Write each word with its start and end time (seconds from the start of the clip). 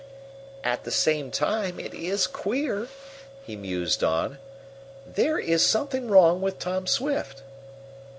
"At 0.63 0.83
the 0.83 0.89
same 0.89 1.29
time, 1.29 1.79
it 1.79 1.93
is 1.93 2.25
queer," 2.25 2.87
he 3.45 3.55
mused 3.55 4.03
on. 4.03 4.39
"There 5.05 5.37
is 5.37 5.63
something 5.63 6.07
wrong 6.09 6.41
with 6.41 6.57
Tom 6.57 6.87
Swift." 6.87 7.43